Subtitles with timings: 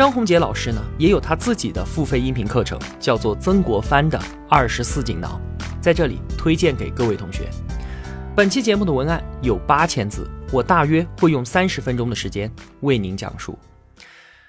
[0.00, 4.18] 张宏杰老师呢，也有他自己的付费音频课程，叫做《曾国藩的
[4.48, 5.38] 二十四锦囊》，
[5.78, 7.50] 在这里推荐给各位同学。
[8.34, 12.50] 本期节目的文案有八千字，我大约会用三十分钟的时间
[12.80, 13.58] 为您讲述。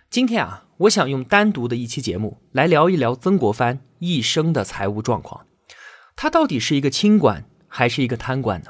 [0.10, 5.46] 今天啊，我想用单独的一期节目来聊一聊曾国藩一生的财务状况。
[6.16, 8.70] 他到底是一个清官还是一个贪官呢？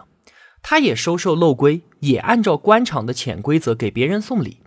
[0.63, 4.58] 他也收受漏规，也按照官场的潜规则给别人送礼，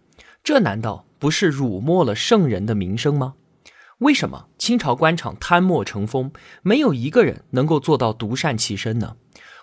[0.44, 1.06] 这难道？
[1.18, 3.32] 不是辱没了圣人的名声吗？
[4.00, 9.16] 为什么清朝官场贪墨成风，没有一个人能够做到独善其身呢？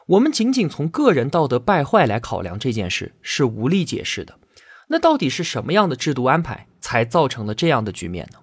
[0.08, 4.40] 我们仅仅从个人道德败坏来考量这件事是无力解释的。
[4.88, 8.40] 那到底是什么样的制度安排才造成了这样的局面呢？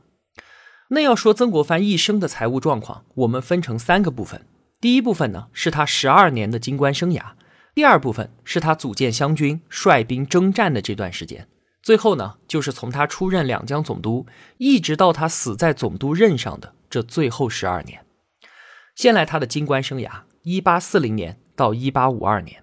[0.91, 4.47] 那要说曾国藩一生的财务状况，我们分成三个部分。
[4.80, 7.33] 第一部分呢，是他十二年的京官生涯；
[7.75, 11.48] 第二部分是他组建湘军、率兵征战的这段时间。
[11.89, 14.27] 最后呢，就是从他出任两江总督，
[14.58, 18.05] 一直到他死在总督任上的这最后十二年。
[18.95, 20.11] 先来他的京官生涯，
[20.42, 22.62] 一八四零年到一八五二年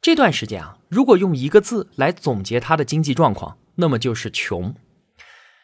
[0.00, 4.72] 这段时间啊，如果用一个字来总结他的经济状况，那么就是穷。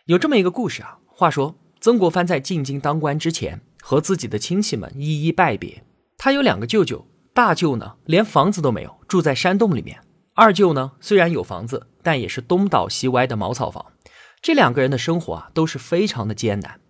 [0.06, 5.84] 有这么一个故事啊，话说曾国藩在进京当官之前，和自己的亲戚们一一拜别。
[6.18, 10.00] 他有两个舅舅，大舅呢连房子都没有，住在山洞里面。
[10.40, 13.84] 二舅呢，虽然有房子，但也是东倒西歪的茅草房。
[14.40, 16.80] 这两个人的生活啊，都是非常的艰难。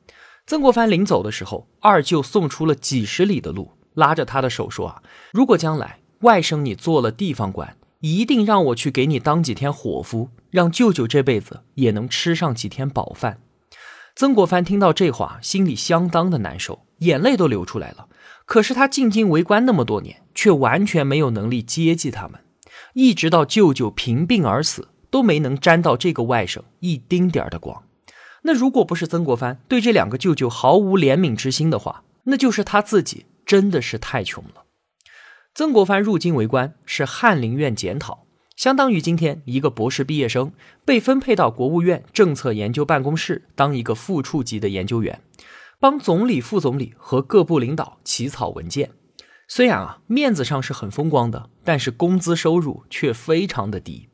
[0.47, 5.03] 曾国藩临走的时候，二舅送出了几十里的路，拉着他的手说啊
[5.35, 13.41] ：“如果将来外甥你做了地方官，一定让我去给你当几天伙夫，让舅舅这辈子也能吃上几天饱饭。”
[14.15, 18.07] 曾国藩听到这话，心里相当的难受，眼泪都流出来了。
[18.47, 22.39] 可是他进京为官那么多年，却完全没有能力接济他们。
[22.95, 27.85] 一直到舅舅贫病而死，都没能沾到这个外甥一丁点儿的光。
[28.43, 34.65] 那如果不是曾国藩对这两个舅舅毫无怜悯之心的话，那就是他自己真的是太穷了。
[35.55, 40.53] 曾国藩入京为官是翰林院检讨，相当于今天一个博士毕业生
[40.85, 45.21] 被分配到国务院政策研究办公室当一个副处级的研究员，
[45.79, 48.91] 帮总理、副总理和各部领导起草文件。
[49.53, 54.09] 虽然啊，面子上是很风光的，但是工资收入却非常的低。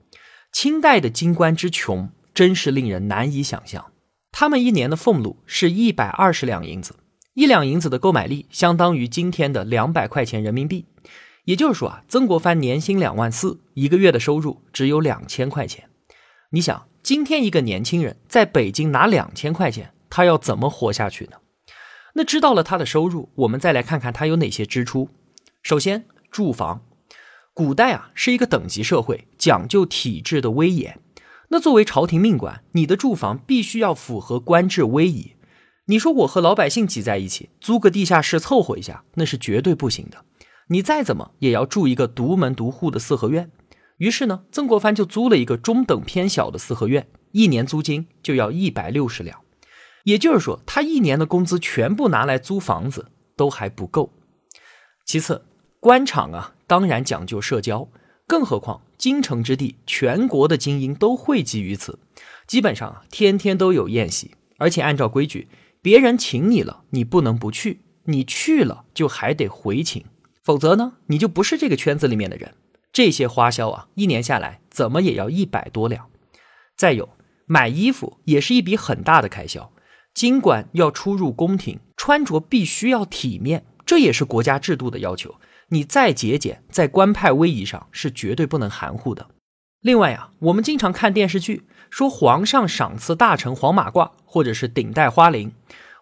[0.51, 3.93] 清代的京官之穷，真是令人难以想象。
[4.33, 6.97] 他们一年的俸禄是一百二十两银子，
[7.35, 10.87] 一两银子的购买力相当于今天的两百块钱人民币。
[11.45, 15.91] 也就是说啊，曾国藩年薪两万四，一个月的收入只有两千块钱。
[16.53, 21.37] 你想，今天一个年轻人在北京拿两千块钱，他要怎么活下去呢？
[22.15, 25.11] 那知道了他的收入，我们再来看看他有哪些支出。
[25.67, 26.81] 首先，住房。
[27.53, 31.01] 古代啊是一个等级社会，讲究体制的威严。
[31.49, 35.33] 那作为朝廷命官，你的住房必须要符合官制威仪。
[35.87, 40.25] 你说我和老百姓挤在一起，租个地下室凑合一下，那是绝对不行的。
[40.69, 43.51] 你再怎么也要住一个独门独户的四合院。
[43.97, 49.41] 于是呢，曾国藩就租了一个中等偏小的四合院，一年租金就要一百六十两。
[50.05, 54.13] 也就是说，他一年的工资全部拿来租房子都还不够。
[55.05, 55.45] 其次，
[55.87, 57.89] 官场啊，当然讲究社交，
[58.27, 62.01] 更何况京城之地，全国的精英都汇集于此，
[62.45, 65.47] 基本上啊，天天都有宴席，而且按照规矩，
[65.81, 70.05] 别人请你了，你不能不去，你去了就还得回请，
[70.43, 72.55] 否则呢，你就不是这个圈子里面的人。
[72.93, 76.09] 这些花销啊，一年下来怎么也要一百多两。
[76.77, 77.11] 再有，
[77.47, 79.71] 买衣服也是一笔很大的开销，
[80.13, 85.37] 尽管要出入宫廷，穿着必须要体面，这也是国家制度的要求。
[85.71, 89.29] 你再节俭，在官派威仪上是绝对不能含糊的。
[89.81, 95.53] 另外呀，我们经常看电视剧，说皇上赏赐大臣黄马褂或者是顶戴花翎，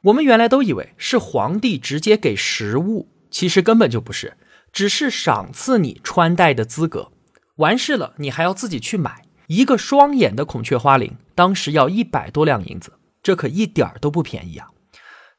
[0.02, 4.36] 我们原来都以为是皇帝直接给实物，其实根本就不是，
[4.72, 7.10] 只是赏赐你穿戴的资格。
[7.56, 14.68] 完事了，你还要自己去买一个双眼的孔雀花翎，当时要一百多两银子，这可一点儿都不便宜啊！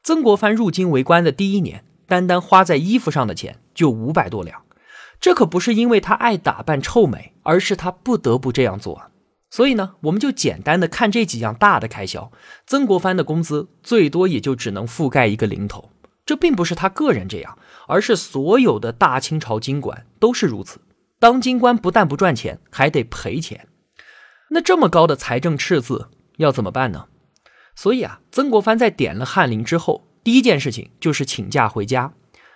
[0.02, 1.84] 曾国藩入京为官的第一年。
[2.06, 4.62] 单单花在衣服上的钱就五百多两，
[5.20, 9.10] 这可不是因为他爱打扮臭美，而是他不得不这样做。
[9.50, 12.30] 所以呢，我们就简单的看这几样大的开销，
[12.66, 15.90] 曾国藩的工资最多也就只能覆盖一个零头。
[16.26, 17.56] 这并不是他个人这样，
[17.86, 20.80] 而是所有的大清朝京官都是如此。
[21.20, 23.68] 当京官不但不赚钱，还得赔钱。
[24.50, 27.06] 那这么高的财政赤字要怎么办呢？
[27.76, 32.12] 所以啊，曾国藩在点了翰林之后，第一件事情就是请假回家。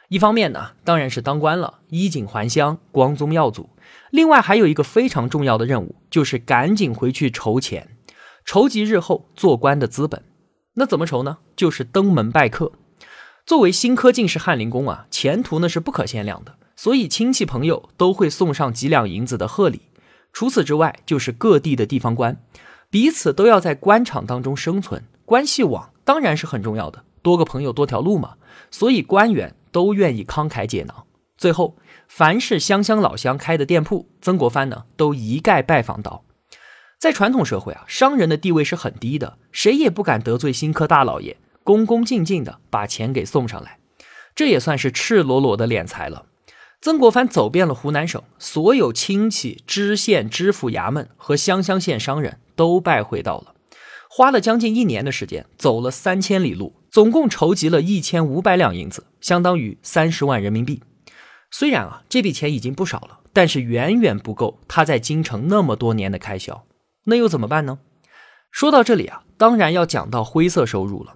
[0.08, 3.70] 一方面呢，当然是当官了，衣锦还乡，光宗耀祖。
[4.10, 7.96] 另外还有一个非常重要的任务，就是赶紧回去筹钱，
[8.44, 10.24] 筹集日后做官的资本。
[10.74, 11.38] 那怎么筹呢？
[11.54, 12.72] 就是登门拜客。
[13.46, 19.82] 作为新科进士翰林公啊，前途呢是不可限量的，所以亲戚朋友都会送上几两银子的贺礼。
[20.32, 22.42] 除此之外，就是各地的地方官，
[22.90, 28.34] 彼此都要在官场当中生存，关系网当然是很重要的，多个朋友多条路嘛。
[28.70, 29.54] 所以官员。
[29.72, 31.04] 都愿意慷慨解囊，
[31.38, 31.76] 最后
[32.08, 36.24] 凡是湘乡老乡开的店铺，曾国藩呢都一概拜访到。
[36.98, 43.78] 在传统社会啊，商人的地位是很低的，谁也不敢得罪新科大老爷，恭恭敬敬的把钱给送上来，
[44.34, 46.26] 这也算是赤裸裸的敛财了。
[46.80, 53.54] 曾国藩走遍了湖南省，所有亲戚、知县、知府衙门和湘乡县商人都拜会到了，
[54.08, 56.74] 花了将近一年的时间，走了三千里路。
[56.90, 60.82] 总共筹集了一千五百两银子，相当于三十万人民币。
[61.52, 66.64] 虽然啊，这笔钱已经不少了，但是远远不够他在京城那么多年的开销。
[67.04, 67.78] 那又怎么办呢？
[68.50, 71.14] 说到这里啊，当然要讲到灰色收入了。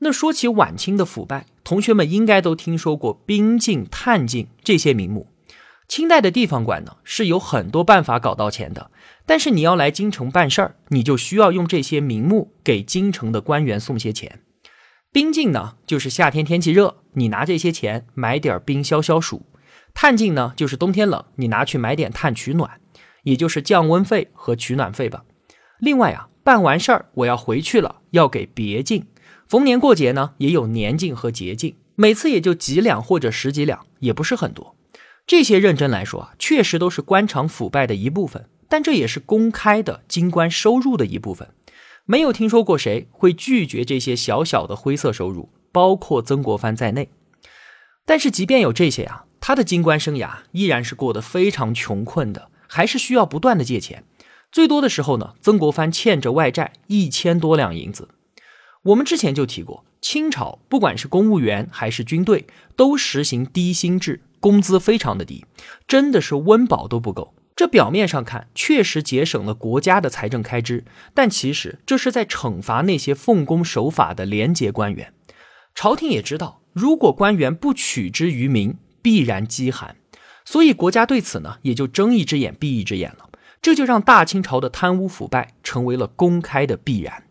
[0.00, 5.28] 那说起晚清的腐败，同学们应该都听说过兵进、探进这些名目。
[5.88, 8.90] 清代的地方官呢，是有很多办法搞到钱的，
[9.24, 14.40] 但是你要来京城办事儿，你就需要用这些名目给京城的官员送些钱。
[15.14, 19.42] 冰镜呢，就是夏天天气热，你拿这些钱买点冰消消暑；
[19.94, 22.80] 炭镜呢，就是冬天冷，你拿去买点炭取暖，
[23.22, 25.22] 也就是降温费和取暖费吧。
[25.78, 29.06] 另外啊，办完事儿我要回去了，要给别镜。
[29.46, 34.74] 逢年过节呢，也有年镜和节镜，每次也就几两或者十几两，也不是很多。
[35.28, 41.50] 这些认真来说啊，确实都是官场腐败的一部分，但这也是公开的京官收入的一部分。
[42.06, 47.08] 没有听说过谁会拒绝这些小小的灰色收入，包括曾国藩在内。
[48.04, 54.04] 但是，即便有这些啊，他的京官生涯依然是过得非常穷困的，还是需要不断的借钱。
[54.52, 58.10] 最多的时候呢，曾国藩欠着外债一千多两银子。
[58.82, 62.46] 我们之前就提过，清朝不管是公务员还是军队，
[62.76, 65.46] 都实行低薪制，工资非常的低，
[65.88, 67.32] 真的是温饱都不够。
[67.56, 70.84] 这表面上看确实节省了国家的财政开支，
[71.14, 75.14] 但其实这是在惩罚那些奉公守法的廉洁官员。
[75.74, 79.96] 朝廷也知道，如果官员不取之于民，必然饥寒，
[80.44, 83.30] 所以国家对此呢也就睁一只眼闭一只眼了。
[83.62, 87.24] 这就让大清朝的贪污腐败成为了公开的必然。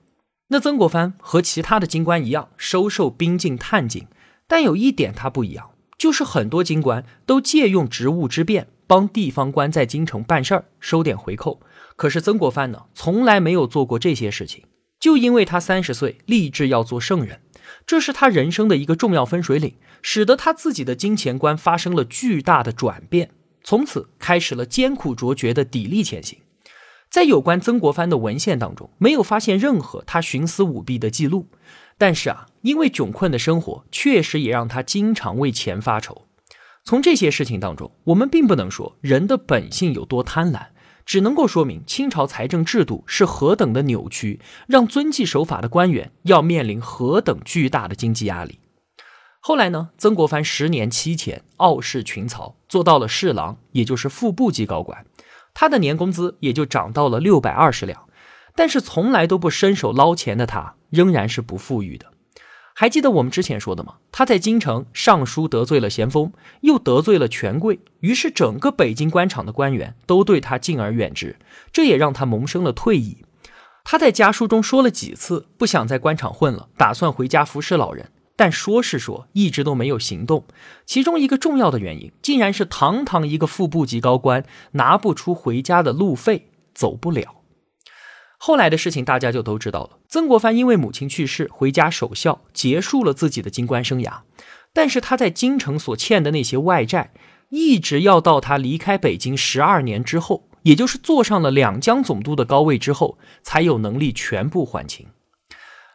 [0.47, 4.07] 那曾国藩和其他的京官一样，收受兵进探进，
[4.47, 8.67] 但有一点他不一样，就是很多京官都借用职务之便。
[8.87, 11.61] 帮地方官在京城办事儿，收点回扣。
[11.95, 14.65] 可是曾国藩呢，从来没有做过这些事情。
[14.99, 17.41] 就因为他三十岁立志要做圣人，
[17.85, 23.31] 这是他人生的一个重要分水岭，使得他自己的金钱观发生了巨大的转变，
[23.63, 26.39] 从此开始了艰苦卓绝的砥砺前行。
[27.09, 31.47] 在有关曾国藩的文献当中，没有发现任何他徇私舞弊的记录。
[31.97, 36.25] 但是啊，因为窘困的生活，确实也让他经常为钱发愁。
[36.83, 40.67] 从这些事情当中，我们并不能说人的本性有多贪婪，
[41.05, 48.59] 只能够说明清朝财政制度是何等的扭曲，让遵纪守法的官员要面临何等巨大的经济压力。
[49.39, 55.05] 后来呢，曾国藩十年期前傲视群曹，做到了侍郎，也就是副部级高官，
[55.53, 58.07] 他的年工资也就涨到了六百二十两。
[58.55, 62.12] 但是从来都不伸手捞钱的他，仍然是不富裕的。
[62.75, 63.95] 还记得我们之前说的吗？
[64.11, 71.37] 他在京城上书得罪了咸丰，又得罪了权贵，于是整个北京官场的官员都对他敬而远之，
[71.71, 73.17] 这也让他萌生了退意。
[73.83, 80.45] 他在家书中说了几次不想在官场混了，打算回家服侍老人，但说是说，一直都没有行动。
[80.85, 87.42] 其中一个重要的原因，竟然是堂堂一个副部级高官拿不出回家的路费，走不了。
[88.45, 89.99] 后来的事情大家就都知道了。
[90.09, 94.23] 曾国藩因为母亲去世，回家守孝，结束了自己的京官生涯。
[94.73, 97.13] 但是他在京城所欠的那些外债，
[97.47, 105.07] 一直要到他离开北京十二年之后，也就是坐上了两江总督的高位之后，才有能力全部还清。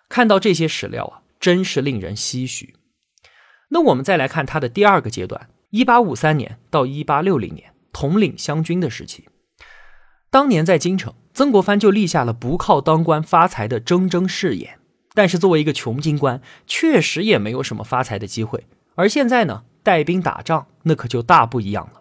[0.09, 2.77] 看到这些史料啊，真是令人唏嘘。
[3.69, 9.29] 那我们再来看他的第二个阶段：一八五三年到一八六零年，统领湘军的时期。
[10.31, 11.13] 当年在京城。
[11.39, 14.81] 曾国藩就立下了不靠当官发财的铮铮誓言。
[15.15, 18.67] 但是作为一个穷京官，确实也没有什么发财的机会。
[18.97, 22.01] 而现在呢，带兵打仗，那可就大不一样了。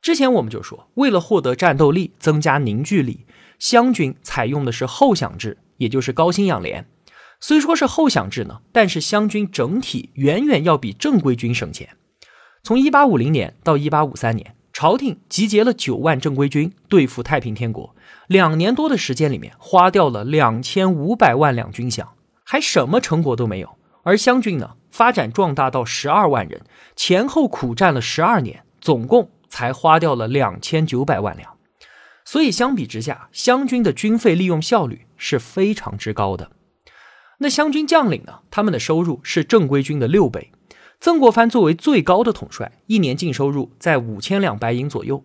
[0.00, 3.26] 之前我们就说，为了获得战斗力、增加凝聚力，
[3.58, 6.86] 湘军采用的是后饷制，也就是高薪养廉。
[7.40, 11.90] 虽说是后饷制呢，但是湘军整体远远要比正规军省钱。
[12.62, 17.94] 从一八五零年到一八五三年，朝廷集结了九万正规军对付太平天国，
[18.26, 22.06] 两年多的时间里面花掉了两千五百万两军饷。
[22.44, 26.62] 还什么成果都没有，而湘军呢，发展壮大到十二万人，
[26.94, 31.54] 前后苦战了十二年，总共才花掉了两千九百万两。
[32.26, 36.50] 所以相比之下，湘军的军费利用效率是非常之高的。
[37.38, 40.52] 那湘军将领呢，他们的收入是正规军的六倍。
[41.00, 45.24] 曾国藩作为最高的统帅，一年净收入在五千两白银左右。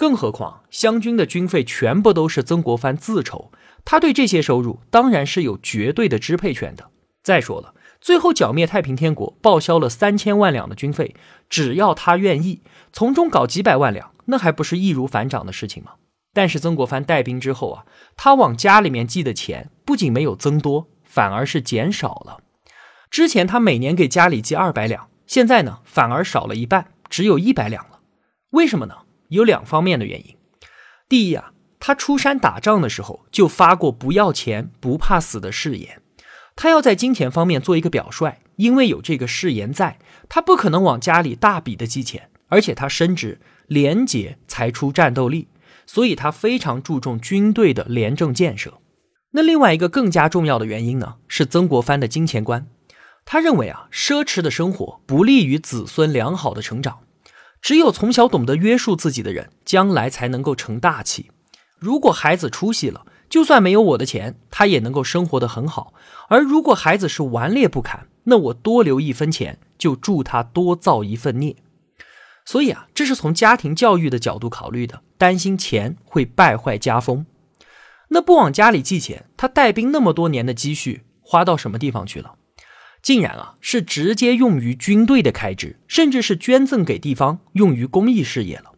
[0.00, 3.52] 更何况湘军的军费全部都是曾国藩自筹。
[3.84, 6.88] 他对这些收入当然是有绝对的支配权的。
[7.22, 11.14] 再说了，最后剿灭太平天国，报销了三千万两的军费，
[11.50, 12.62] 只要他愿意
[12.94, 15.90] 从中搞几百万两，那还不是易如反掌的事情吗？
[16.32, 17.84] 但是曾国藩带兵之后啊，
[18.16, 22.38] 他往家里面寄的钱不仅没有增多，反而是减少了。
[23.10, 28.00] 之前他每年给家里寄二百两，现在呢反而少了一半，只有一百两了。
[28.52, 28.94] 为什么呢？
[29.30, 30.36] 有两方面的原因。
[31.08, 31.52] 第一啊。
[31.82, 36.02] 他出山打仗的时候就发过不要钱不怕死的誓言，
[36.54, 45.48] 他要在金钱方面做一个表率，因为有这个誓言在，他不可能往家里大笔的寄钱，而且他深知廉洁才出战斗力，
[45.86, 48.74] 所以他非常注重军队的廉政建设。
[49.30, 52.66] 那另外一个更加重要的原因呢，是曾国藩的金钱观，
[53.24, 56.98] 他认为啊，奢侈的生活不利于子孙良好的成长，
[57.60, 61.30] 只有从小懂得约束自己的人，将来才能够成大器。
[61.78, 65.94] 如果孩子出息了，就算没有我的钱，他也能够生活的很好。
[66.28, 71.56] 而如果孩子是顽劣不堪，那我多留一分钱，就助他多造一份孽。
[72.44, 77.26] 所以啊，这是从家庭教育的角度考虑的，担心钱会败坏家风。
[78.08, 82.34] 那不往家里寄钱，他带兵那么多年的积蓄花到什么地方去了？
[83.02, 88.72] 竟然啊，是直接用于军队的开支，甚至是捐赠给地方，用于公益事业了。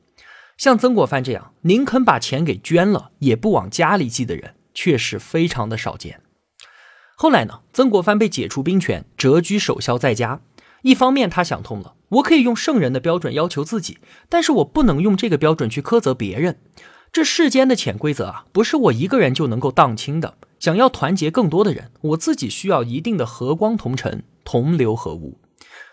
[0.57, 6.21] 像曾国藩这样宁肯把钱给捐了也不往家里寄的人，确实非常的少见。
[7.17, 10.41] 后来呢，曾国藩被解除兵权，谪居守孝在家。
[10.83, 13.99] 一方面他想通了，我可以用圣人的标准要求自己，
[14.29, 16.59] 但是我不能用这个标准去苛责别人。
[17.13, 20.35] 这世间的潜规则啊，不是我一个人就能够荡清的。
[20.63, 25.41] 想要团结更多的人，我自己需要一定的和光同尘、同流合污。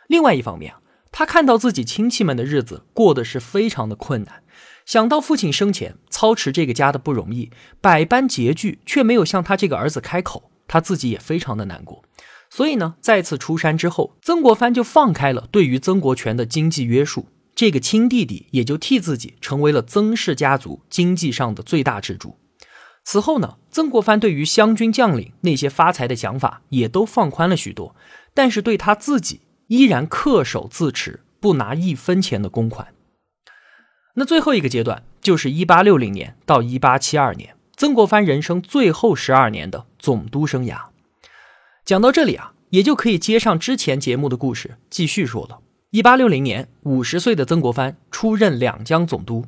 [0.06, 0.76] 另外一方面，
[1.12, 4.44] 他看到自己亲戚们的日子过得是非常的困难。
[4.86, 7.50] 想到父亲生前操持这个家的不容易，
[7.82, 12.04] 百般拮据，却没有向他这个儿子开口，他自己也非常的难过。
[12.52, 22.38] 所以呢，再次出山之后，曾国藩就放开了对于曾国荃的经济约束，这个亲弟弟也就替自己成为了曾氏家族经济上的最大支柱。
[23.03, 27.96] 此后呢，曾国藩对于湘军将领那些发财的想法也都放宽了许多，
[28.34, 32.94] 但是对他自己依然恪守自持，不拿一分钱的公款。
[34.15, 40.88] 那最后一个阶段就是一八六零年到一八七二年，曾国藩人生最后十二年的总督生涯。
[41.86, 45.60] 讲到这里啊，也就可以接上之前节目的故事继续说了。
[45.91, 49.46] 一八六零年，五十岁的曾国藩出任两江总督。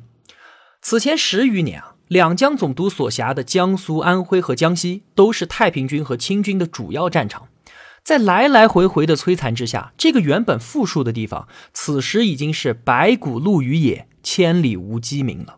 [0.80, 7.48] 此前十余年啊，两江总督所辖的江苏、安徽和江西都是太平军和清军的主要战场。
[8.04, 14.08] 在来来回回的摧残之下，这个原本富庶的地方，此时已经是白骨露于野。
[14.22, 15.56] 千里无鸡鸣了。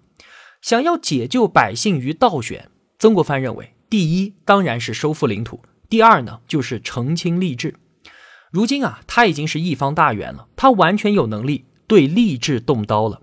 [0.62, 2.70] 想要解救百姓于倒悬，
[3.00, 7.74] 曾国藩认为，第一当然是收复领土，第二呢就是澄清吏治。
[8.52, 13.20] 如今啊，他已经是一方大员了，他完全有能力对吏治动刀了。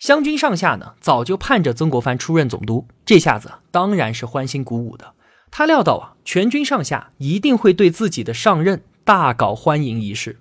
[0.00, 5.12] 湘军上下呢，早就盼着曾国藩出任总督，这下子当然是欢欣鼓舞的。
[5.50, 10.40] 他料到啊，全军上下一定会对自己的上任大搞欢迎仪式。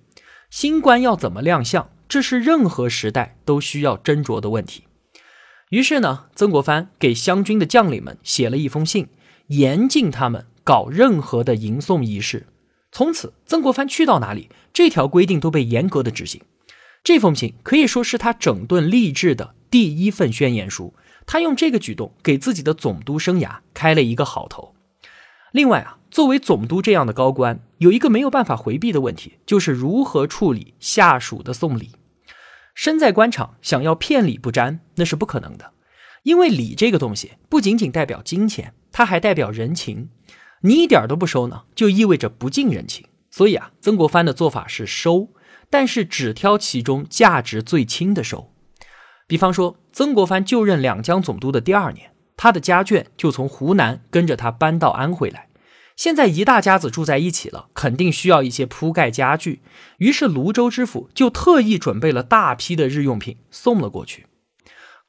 [0.49, 1.89] 新官要怎么亮相？
[2.07, 4.85] 这是任何时代都需要斟酌的问题。
[5.71, 9.09] 于是呢，曾国藩给湘军的将领们写了一封信，
[9.47, 12.47] 严禁他们搞任何的迎送仪式。
[12.93, 16.41] 从此，曾国藩去到哪里，这条规定都被严格的执行。
[17.03, 20.93] 这封信可以说是他整顿吏治的第一份宣言书。
[21.25, 24.73] 他用这个举动给自己的总督生涯开了一个好头。
[25.51, 25.95] 另外啊。
[26.11, 31.91] 作为总督这样的高官，有一个没有办法回避的问题，就是如何处理下属的送礼。
[32.73, 35.71] 身在官场，想要骗礼不沾，那是不可能的。
[36.23, 40.09] 因为礼这个东西不仅仅代表金钱，它还代表人情。
[40.61, 43.05] 你一点都不收呢，就意味着不近人情。
[43.29, 45.29] 所以啊，曾国藩的做法是收，
[45.69, 48.51] 但是只挑其中价值最轻的收。
[49.27, 55.47] 比方说，曾国藩就任两江总督的第二年，他的家眷就从湖南跟着他搬到安徽来。
[55.95, 59.61] 现在一大家子住在一起了，肯定需要一些铺盖家具。
[59.97, 64.25] 于是泸州知府就特意准备了大批的日用品送了过去。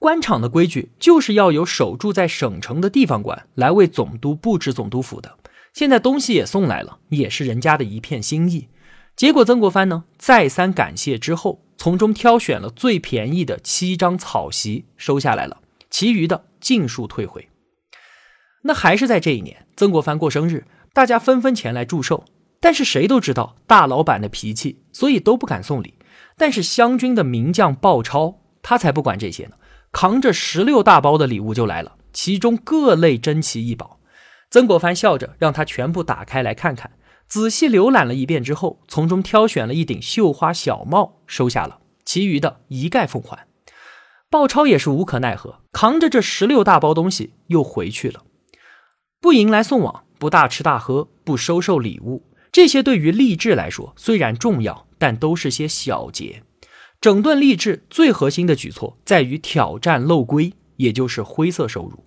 [0.01, 5.37] 官场的规矩就是要有守住在省城的地方官来为总督布置总督府的。
[5.73, 8.67] 现在东西也送来了，也是人家的一片心意。
[9.17, 17.49] 结果曾国藩呢再三感谢之后，从中挑选了最便宜的七张草席收下来了，其余的尽数退回。
[18.63, 20.67] 那还是在这一年，曾国藩过生日。
[20.93, 22.25] 大家纷纷前来祝寿，
[22.59, 25.95] 但是谁都知道大老板的脾气，所以都不敢送礼。
[26.37, 29.53] 但是湘军的名将鲍超，他才不管这些呢，
[29.93, 34.01] 扛着十六大包的礼物就来了，其中各类珍奇异宝。
[34.51, 36.91] 曾国藩笑着让他全部打开来看看，
[37.31, 43.47] 仔细浏览了一遍之后，从中挑选了一顶绣花小帽收下了，其余的一概奉还。
[44.29, 48.25] 鲍超也是无可奈何，扛着这十六大包东西又回去了，
[49.21, 50.05] 不迎来送往。
[50.19, 56.43] 不大吃大喝，不收受礼物，这些对于励志来说虽然重要，但都是些小节。
[57.01, 62.05] 整顿励志最核心的举措在于挑战漏规，也就是灰色收入。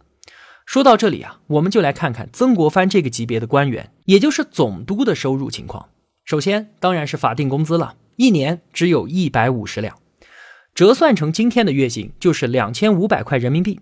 [0.66, 5.90] 说到这里啊，我们就来看看曾国藩这个级别的官员，也就是总督的收入情况。
[6.26, 9.98] 首先当然是法定工资了，一年只有一百五十两，
[10.74, 13.80] 折算成今天的月薪就是两千五百块人民币。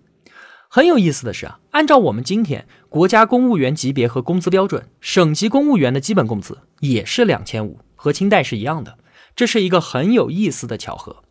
[0.68, 8.98] 很有意思的是啊，按照我们今天国家公务员级别和工资标准，省级公务员的基本工资也是两千五，和清代是一样的。
[9.36, 11.22] 这是一个很有意思的巧合。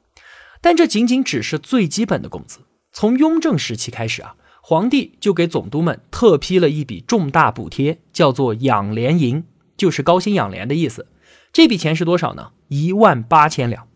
[0.61, 2.59] 但这仅仅只是最基本的工资。
[2.91, 9.43] 从雍正时期开始啊，皇帝就给总督们特批了一笔重大补贴，叫做养廉银，
[9.75, 11.07] 就是高薪养廉的意思。
[11.51, 12.51] 这笔钱是多少呢？
[12.69, 13.87] 一万八千两，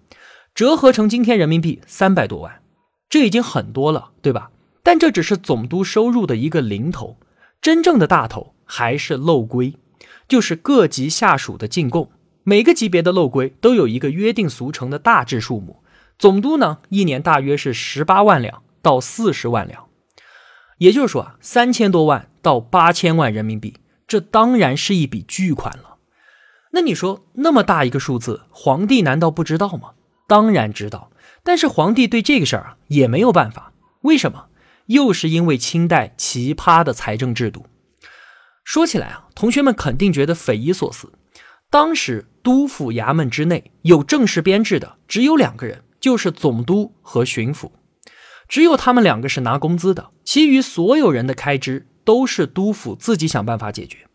[0.53, 2.61] 折合成今天人民币三百多万，
[3.07, 4.49] 这已经很多了，对吧？
[4.83, 7.17] 但这只是总督收入的一个零头，
[7.61, 9.75] 真正的大头还是漏规，
[10.27, 12.11] 就是各级下属的进贡。
[12.43, 15.81] 每个级别的漏规都有一个约定俗成的大致数目。
[16.19, 19.84] 总督呢，一年大约是十八万两到四十万两，
[20.77, 23.75] 也就是说啊，三千多万到八千万人民币，
[24.07, 25.97] 这当然是一笔巨款了。
[26.71, 29.91] 那你说那么大一个数字，皇帝难道不知道吗？
[30.27, 31.11] 当然知道，
[31.43, 33.71] 但是皇帝对这个事儿啊也没有办法。
[34.01, 34.47] 为什么？
[34.87, 37.65] 又是因为清代奇葩的财政制度。
[38.63, 41.11] 说起来啊，同学们肯定觉得匪夷所思。
[41.71, 47.71] 当时督府衙门之内有正式编制的只有两个人，就是总督和巡抚，
[48.47, 54.07] 只有他们两个是拿工资的，其余所有人的开支都是督府自己想办法解决。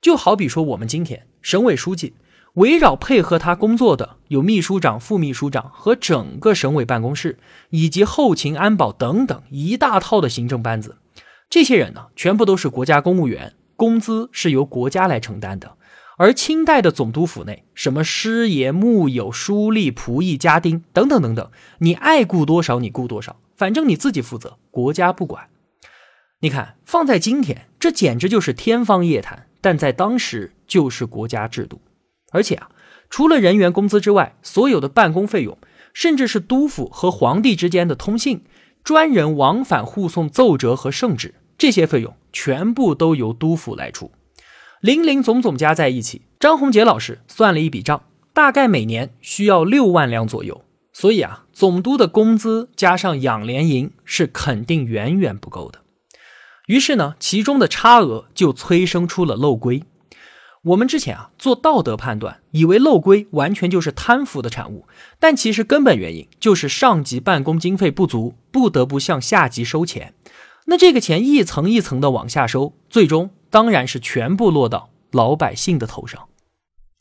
[0.00, 2.14] 就好比说我们今天省委书记。
[2.54, 7.38] 围绕配合他工作的有秘书长、副秘书长和整个省委办公室，
[7.70, 10.96] 以及后勤、安保等等一大套的行政班子。
[11.48, 15.76] 这些人呢，全部都是国家公务员，工资是由国家来承担的。
[16.16, 25.48] 而清代的总督府内，什么师爷、幕友、书吏、仆役、家丁等等等等，你爱雇多少你雇多少，反正你自己负责，国家不管。
[26.40, 31.80] 你看，放在今天，这简直就是天方夜谭；但在当时，就是国家制度。
[32.30, 32.70] 而且啊，
[33.10, 35.58] 除了人员工资之外，所有的办公费用，
[35.92, 38.44] 甚至是督府和皇帝之间的通信、
[38.84, 44.12] 专人往返护送奏折和圣旨，这些费用全部都由督府来出。
[44.80, 50.62] 零零总总加在一起，张宏杰老师算了一笔账，大概每年需要六万两左右。
[50.92, 55.80] 所以啊，总督的工资加上养廉银是肯定远远不够的。
[56.68, 59.82] 于是呢，其中的差额就催生出了漏规。
[60.62, 64.86] 我们之前啊做道德判断，以为漏规完全就是贪腐的产物，
[65.18, 70.14] 但其实根本原因就是上级办公经费不足，不得不向下级收钱。
[70.66, 76.28] 那这个钱一层一层的往下收，最终当然是全部落到老百姓的头上。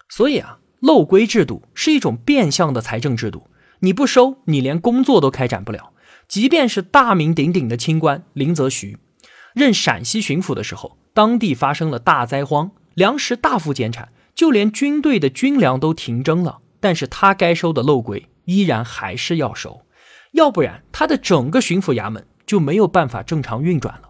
[0.09, 3.47] 所以啊，漏规制度是一种变相的财政制度，
[3.79, 5.93] 你不收，你连工作都开展不了。
[6.27, 8.97] 即便是大名鼎鼎的清官林则徐，
[9.53, 12.71] 任陕西巡抚的时候，当地发生了大灾荒。
[12.95, 19.81] 粮食大幅减产，就连军队的军粮都停征了，但是他该收的漏规依然还是要收，
[20.31, 24.09] 要不然他的整个巡抚衙门就没有办法正常运转了。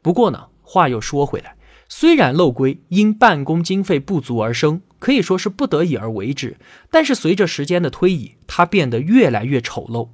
[0.00, 1.56] 不过呢，话又说回来，
[1.88, 6.56] 虽然漏规因办公经费不足而生，可以说是不得已而为之，
[6.90, 10.10] 但是随着时间的推移，它变得越来越丑陋。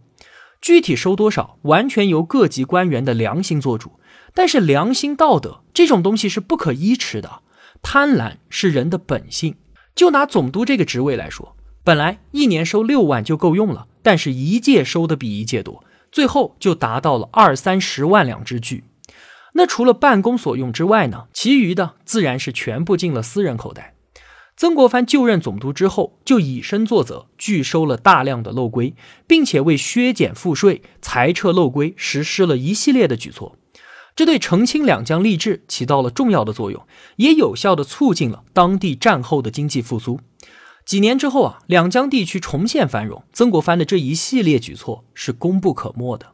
[0.60, 3.98] 具体收多少，完全由各级官员的良心做主。
[4.32, 7.42] 但是良心道德这种东西是不可依持的，
[7.82, 9.56] 贪婪是人的本性。
[9.94, 18.84] 就拿总督这个职位来说，本来一年收六万就够用了，但是一届收的比一届多，最后就达到了二三十万两之巨。
[19.54, 21.26] 那除了办公所用之外呢？
[21.32, 23.94] 其余的自然是全部进了私人口袋。
[24.56, 28.94] 曾国藩就任总督之后，就以身作则，拒收了大量的漏规，
[29.26, 33.56] 并且为削减赋税、裁撤漏规实施了一系列的举措。
[34.16, 36.86] 这对澄清两江吏治起到了重要的作用，
[37.16, 40.20] 也有效地促进了当地战后的经济复苏。
[40.84, 43.24] 几年之后啊，两江地区重现繁荣。
[43.32, 46.33] 曾国藩的这一系列举措是功不可没的。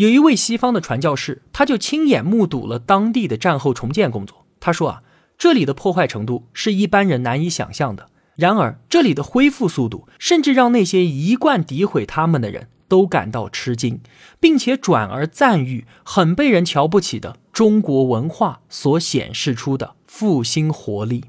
[0.00, 4.44] 有一位西方的传教士，他就亲眼目睹了当地的战后重建工作。
[4.58, 5.02] 他说啊。
[5.40, 8.10] 这里的破坏程度是一般人难以想象的。
[8.36, 14.02] 然而，这里的恢复速度甚至让那些一贯诋毁他们的人都感到吃惊，
[14.38, 21.24] 并且转而赞誉很被人瞧不起的中国文化所显示出的复兴活力。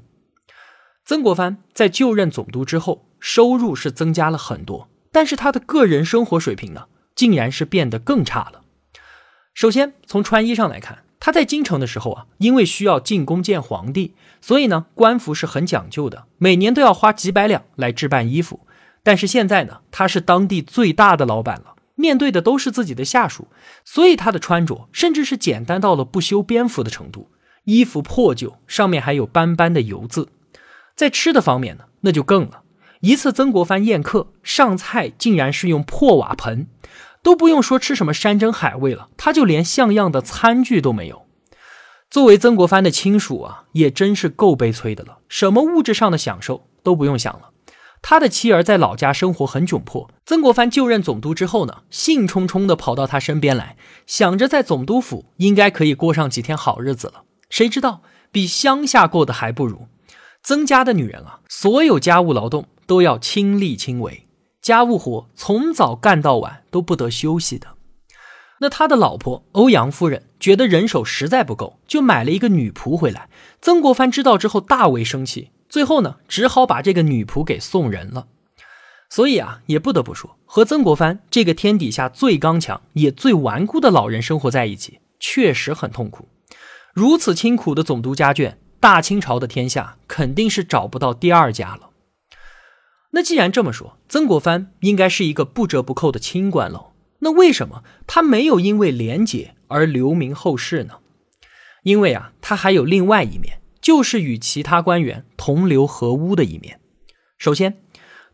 [1.06, 8.61] 曾国藩在就任总督之后，收入是增加了很多，但是他的个人生活水平呢，竟然是变得更差了。
[9.54, 11.04] 首先，从穿衣上来看。
[11.24, 18.66] 他在京城的时候啊，因为需要进宫见皇帝，所以呢，官服是很讲究的，每年都要花几百两来置办衣服。
[19.04, 23.46] 但是现在呢，他是当地最大的老板了，面对的都是自己的下属，
[23.84, 27.30] 所以他的穿着甚至是简单到了不修边幅的程度，
[27.64, 30.28] 衣服破旧，上面还有斑斑的油渍。
[30.96, 32.62] 在吃的方面呢，那就更了。
[32.98, 36.66] 一次曾国藩宴客上菜，竟然是用破瓦盆。
[37.22, 41.26] 都不用说吃什么山珍海味了，他就连像样的餐具都没有。
[42.10, 45.18] 作为曾国藩的亲属啊，也真是够悲催的了。
[45.28, 47.50] 什么物质上的享受都不用想了。
[48.02, 57.22] 他的妻儿在老家生活很窘迫，曾国藩就任总督之后呢，兴冲冲地跑到他身边来，想着在总督府应该可以过上几天好日子了。
[57.48, 59.86] 谁知道比乡下过得还不如。
[60.42, 64.26] 曾家的女人啊，所有家务劳动都要亲力亲为。
[64.62, 67.74] 家务活从早干到晚都不得休息的。
[68.60, 73.28] 那他的老婆欧阳夫人觉得人手实在不够，就买了一个女仆回来。
[73.60, 78.28] 曾国藩知道之后大为生气，最后呢，只好把这个女仆给送人了。
[79.10, 86.28] 所以啊，也不得不说，和曾国藩这个天底下最刚强也最顽固的老人生活在一起，确实很痛苦。
[86.94, 91.88] 如此清苦的总督家眷，大清朝的天下肯定是找不到第二家了。
[93.14, 96.92] 那既然这么说，曾国藩应该是一个不折不扣的清官喽。
[97.20, 100.94] 那为什么他没有因为廉洁而留名后世呢？
[101.84, 106.80] 因为啊，他还有另外一面，就是与其他官员同流合污的一面。
[107.38, 107.78] 首先，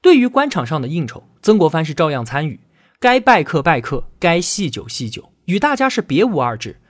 [0.01, 2.61] 对于官场上的应酬，曾国藩是照样参与，
[3.01, 6.81] 该拜客拜客，该细酒细酒，与大家是别无二致。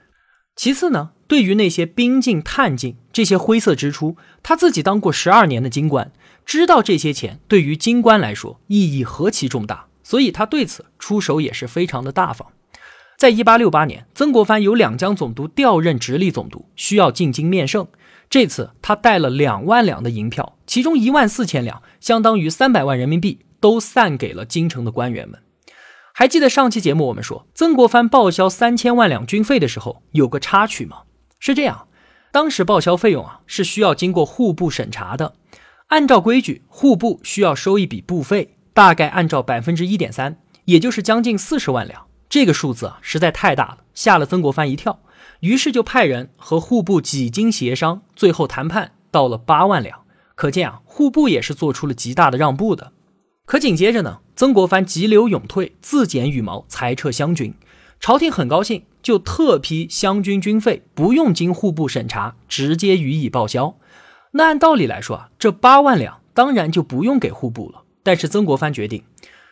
[0.55, 6.11] 其次呢，对于那些兵进探进这些灰色支出，他自己当过十二年的京官。
[6.49, 12.47] 知道这些钱对于京官来说意义何其重大，所以他对此出手也是非常的大方。
[13.19, 17.87] 在一八六八年，曾国藩由两江总督调任直隶总督，需要进京面圣。
[18.31, 25.39] 这次他带了两万两的银票，其中一万四千两，相当于三百万人民币，都散给了京城的官员们。
[26.15, 31.03] 还记得上期节目我们说曾国藩报销三千万两军费的时候有个插曲吗？
[31.39, 31.87] 是这样，
[32.31, 35.35] 当时报销费用啊是需要经过户部审查的。
[35.89, 42.05] 按照规矩，户部需要收一笔布费，大概按照百分之一点三，也就是将近四十万两。
[42.29, 44.99] 这个数字啊，实在太大了，吓了曾国藩一跳。
[45.39, 50.01] 于是就派人和户部几经协商，最后谈判到了八万两。
[50.35, 52.91] 可见啊，户部也是做出了极大的让步的。
[53.45, 57.55] 可紧接着呢，曾国藩急流勇退，自剪羽毛，裁撤湘军。
[57.99, 63.75] 朝廷很高兴，就特批湘军军费不用经户部审查，直接予以报销。
[64.31, 67.83] 那按道理来说啊，这八万两当然就不用给户部了。
[68.03, 69.03] 但是曾国藩决定，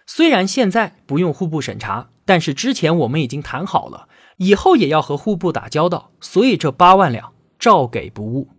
[0.05, 8.49] 虽然现在不用户部审查，但是之前我们已经谈好了，以后也要和户部打交道，所以这八万两照给不误。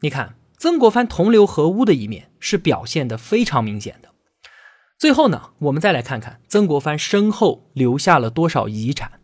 [0.00, 4.10] 你看，曾国藩同流合污的一面是表现的非常明显的。
[4.96, 9.20] 最后呢，我们再来看看曾国藩身后留下了多少遗产。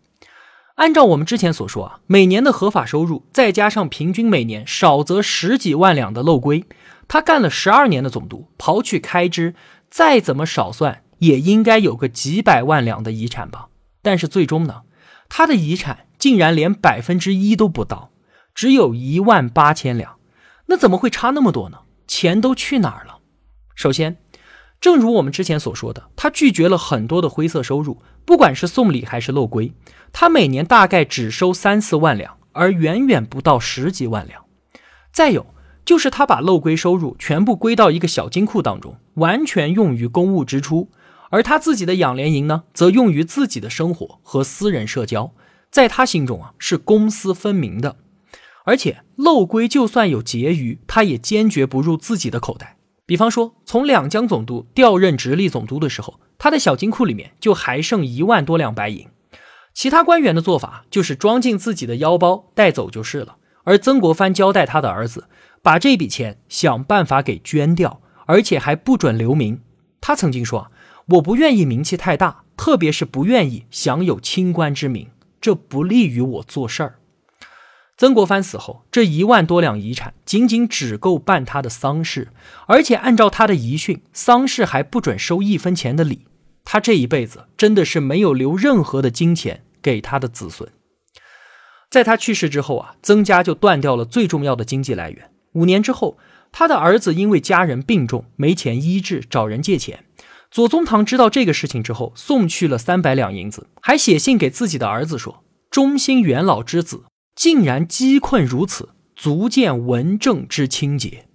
[0.80, 6.64] 按照我们之前所说啊，每年的合法收入，再加上平均每年少则十几万两的漏规，
[7.06, 9.54] 他干了十二年的总督，刨去开支，
[9.90, 13.68] 再怎么少算，也应该有个几百万两的遗产吧。
[14.00, 14.80] 但是最终呢，
[15.28, 18.10] 他的遗产竟然连百分之一都不到，
[18.54, 20.16] 只有一万八千两。
[20.68, 21.80] 那怎么会差那么多呢？
[22.08, 23.18] 钱都去哪儿了？
[23.74, 24.16] 首先，
[24.80, 29.74] 正如我们之前所说的，他拒绝了很多的灰色收入，不管是送礼还是漏规，
[30.10, 34.42] 他每年大概只收三四万两，而远远不到十几万两。
[35.12, 40.88] 再有就是他把漏规收入全部归到一个小金库当中，完全用于公务支出，
[41.28, 45.34] 而他自己的养廉营呢，则用于自己的生活和私人社交，
[45.70, 47.96] 在他心中啊是公私分明的。
[48.64, 52.76] 而且漏规就算有结余，他也坚决不入自己的口袋。
[53.10, 59.08] 比方说，从两江总督调任直隶总督的时候，他的小金库里面就还剩一万多两白银。
[59.74, 63.38] 其他官员的做法就是装进自己的腰包带走就是了。
[63.64, 65.24] 而曾国藩交代他的儿子，
[65.60, 69.60] 把这笔钱想办法给捐掉，而且还不准留名。
[70.00, 70.70] 他曾经说
[71.14, 75.08] ：“我不愿意名气太大，特别是不愿意享有清官之名，
[75.40, 76.94] 这不利于我做事儿。”
[78.00, 82.28] 曾国藩死后，这一万多两遗产仅仅只够办他的丧事，
[82.66, 86.24] 而且按照他的遗训，丧事还不准收一分钱的礼。
[86.64, 90.72] 他这一辈子真的是没有留任何的金钱给他的子孙。
[91.90, 95.30] 在他去世之后啊，曾家就断掉了最重要的经济来源。
[95.52, 96.16] 五年之后，
[96.50, 100.06] 他的儿子因为家人病重没钱医治，找人借钱。
[100.50, 107.02] 左宗棠知道这个事情之后，送去了三百两银子，还写信给自己的儿子说：“忠心元老之子。”
[107.40, 111.26] 竟然饥困如此，足见文正之清洁。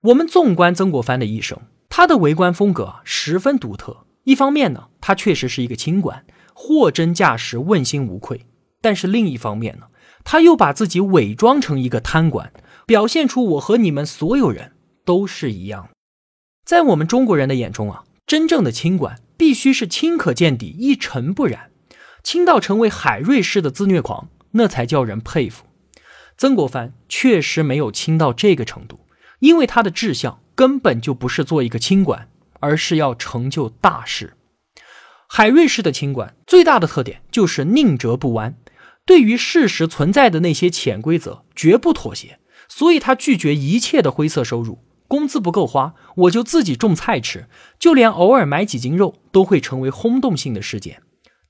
[0.00, 4.06] 我们纵观曾国藩的一生，他的为官风格十分独特。
[4.22, 8.46] 一方面呢，他确实是一个清官，货真价实，问心无愧；
[8.80, 9.88] 但是另一方面呢，
[10.24, 12.50] 他又把自己伪装成一个贪官，
[12.86, 14.72] 表现出我和你们所有人
[15.04, 15.90] 都是一样。
[16.64, 21.70] 在我们中国人的眼中啊，真正的清官必须是清可见底，一尘不染，
[22.22, 24.30] 清到成为海瑞式的自虐狂。
[24.54, 25.64] 那才叫人佩服。
[26.36, 29.06] 曾国藩确实没有清到这个程度，
[29.38, 34.34] 因为他的志向根本就不是做一个清官，而是要成就大事。
[35.28, 38.56] 海瑞式的清官最大的特点就是宁折不弯，
[39.04, 42.38] 对于事实存在的那些潜规则绝不妥协，
[42.68, 44.78] 所以他拒绝一切的灰色收入。
[45.06, 47.46] 工资不够花，我就自己种菜吃，
[47.78, 51.02] 就连偶尔买几斤肉都会成为轰动性的事件。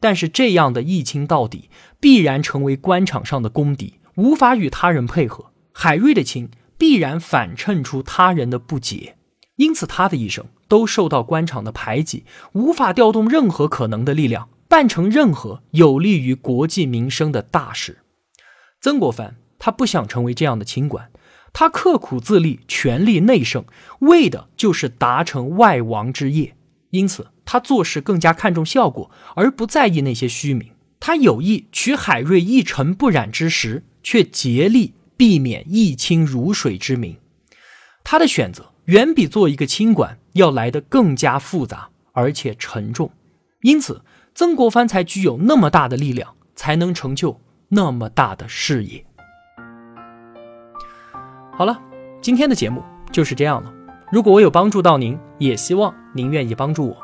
[0.05, 5.47] 但是这样的一清到底，必然成为官场上的公敌，无法与他人配合。
[5.73, 9.17] 海瑞的清必然反衬出他人的不解，
[9.57, 18.01] 因此他的一生都受到官场的排挤，无法调动任何可能的力量，办成任何有利于国计民生的大事。
[18.83, 21.11] 曾国藩他不想成为这样的清官，
[21.55, 23.65] 他刻苦自立，权力内盛，
[24.01, 26.55] 为的就是达成外王之业。
[26.91, 27.29] 因此。
[27.55, 30.73] 他做事更加看重效果，而不在意那些虚名。
[30.99, 37.17] 他有意取海瑞一尘不染之实，却竭力避免一清如水之名。
[38.03, 43.09] 他的选择远比做一个清官要来得更加复杂而且沉重。
[43.63, 44.03] 因此，
[44.35, 49.07] 曾国藩才具有那么大的力量，才能成就那么大的事业。
[51.53, 51.81] 好了，
[52.21, 53.73] 今天的节目就是这样了。
[54.11, 57.04] 如果我有帮助到您，也希望您愿意帮助我。